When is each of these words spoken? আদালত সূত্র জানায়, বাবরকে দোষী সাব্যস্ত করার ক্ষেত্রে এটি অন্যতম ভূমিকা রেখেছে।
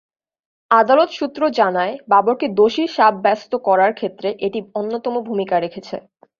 আদালত 0.71 1.09
সূত্র 1.11 1.41
জানায়, 1.59 1.93
বাবরকে 2.07 2.47
দোষী 2.59 2.85
সাব্যস্ত 2.95 3.51
করার 3.67 3.91
ক্ষেত্রে 3.93 4.29
এটি 4.47 4.59
অন্যতম 4.75 5.13
ভূমিকা 5.27 5.55
রেখেছে। 5.59 5.95